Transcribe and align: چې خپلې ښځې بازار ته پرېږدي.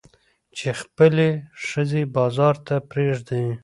چې 0.57 0.69
خپلې 0.81 1.29
ښځې 1.67 2.01
بازار 2.17 2.55
ته 2.67 2.75
پرېږدي. 2.91 3.45